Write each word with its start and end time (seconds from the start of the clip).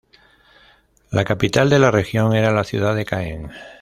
La 1.11 1.23
capital 1.23 1.69
de 1.69 1.77
la 1.77 1.91
región 1.91 2.33
era 2.33 2.51
la 2.51 2.63
ciudad 2.63 2.95
de 2.95 3.05
Caen. 3.05 3.51